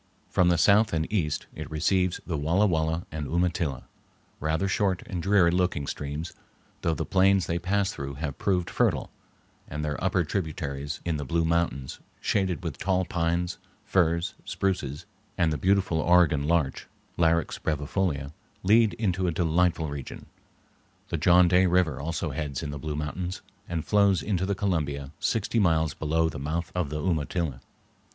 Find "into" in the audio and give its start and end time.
18.95-19.27, 24.23-24.47